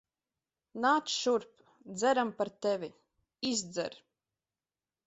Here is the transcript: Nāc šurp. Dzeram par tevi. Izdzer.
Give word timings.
Nāc 0.85 1.11
šurp. 1.17 1.61
Dzeram 1.99 2.33
par 2.41 2.53
tevi. 2.67 2.91
Izdzer. 3.53 4.05